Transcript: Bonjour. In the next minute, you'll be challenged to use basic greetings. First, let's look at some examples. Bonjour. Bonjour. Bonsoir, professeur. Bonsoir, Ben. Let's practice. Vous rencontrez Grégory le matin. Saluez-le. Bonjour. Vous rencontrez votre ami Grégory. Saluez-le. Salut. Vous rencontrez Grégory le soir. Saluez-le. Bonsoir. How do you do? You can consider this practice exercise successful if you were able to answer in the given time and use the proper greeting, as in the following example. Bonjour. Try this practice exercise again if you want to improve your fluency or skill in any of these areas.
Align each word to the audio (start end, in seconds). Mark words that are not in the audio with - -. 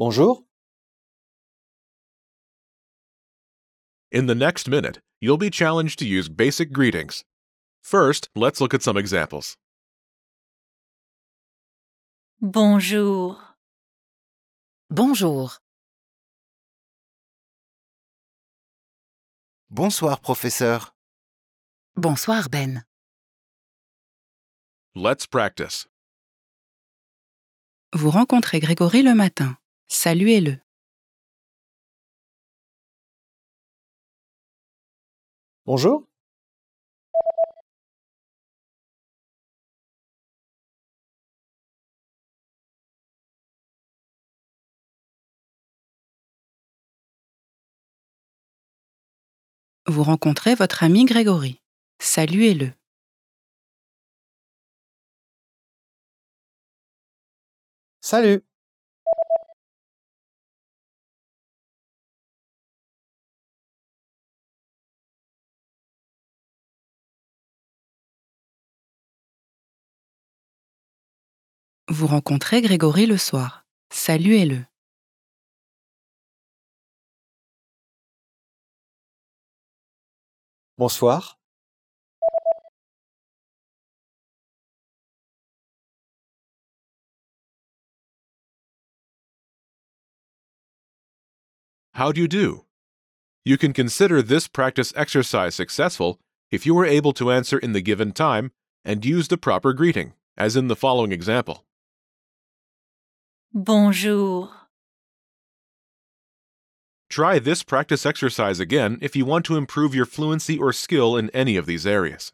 Bonjour. 0.00 0.44
In 4.10 4.24
the 4.28 4.34
next 4.34 4.66
minute, 4.66 5.00
you'll 5.20 5.36
be 5.36 5.50
challenged 5.50 5.98
to 5.98 6.06
use 6.06 6.30
basic 6.30 6.72
greetings. 6.72 7.22
First, 7.82 8.30
let's 8.34 8.62
look 8.62 8.72
at 8.72 8.80
some 8.80 8.96
examples. 8.96 9.58
Bonjour. 12.40 13.36
Bonjour. 14.88 15.58
Bonsoir, 19.68 20.18
professeur. 20.22 20.94
Bonsoir, 21.94 22.48
Ben. 22.48 22.84
Let's 24.94 25.26
practice. 25.26 25.86
Vous 27.92 28.10
rencontrez 28.10 28.60
Grégory 28.60 29.02
le 29.02 29.14
matin. 29.14 29.59
Saluez-le. 29.90 30.58
Bonjour. 35.66 36.06
Vous 49.86 50.02
rencontrez 50.04 50.54
votre 50.54 50.84
ami 50.84 51.04
Grégory. 51.04 51.60
Saluez-le. 51.98 52.72
Salut. 58.00 58.42
Vous 71.92 72.06
rencontrez 72.06 72.62
Grégory 72.62 73.04
le 73.04 73.18
soir. 73.18 73.66
Saluez-le. 73.92 74.64
Bonsoir. 80.78 81.36
How 91.94 92.12
do 92.12 92.20
you 92.20 92.28
do? 92.28 92.66
You 93.44 93.58
can 93.58 93.72
consider 93.72 94.22
this 94.22 94.46
practice 94.46 94.92
exercise 94.94 95.56
successful 95.56 96.20
if 96.52 96.64
you 96.64 96.72
were 96.72 96.86
able 96.86 97.12
to 97.14 97.32
answer 97.32 97.58
in 97.58 97.72
the 97.72 97.82
given 97.82 98.12
time 98.12 98.52
and 98.84 99.04
use 99.04 99.26
the 99.26 99.36
proper 99.36 99.72
greeting, 99.72 100.12
as 100.36 100.54
in 100.54 100.68
the 100.68 100.76
following 100.76 101.10
example. 101.10 101.64
Bonjour. 103.52 104.48
Try 107.08 107.40
this 107.40 107.64
practice 107.64 108.06
exercise 108.06 108.60
again 108.60 108.96
if 109.02 109.16
you 109.16 109.24
want 109.24 109.44
to 109.46 109.56
improve 109.56 109.92
your 109.92 110.06
fluency 110.06 110.56
or 110.56 110.72
skill 110.72 111.16
in 111.16 111.30
any 111.30 111.56
of 111.56 111.66
these 111.66 111.84
areas. 111.84 112.32